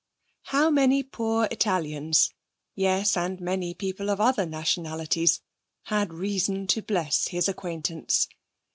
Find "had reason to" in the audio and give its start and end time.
5.83-6.81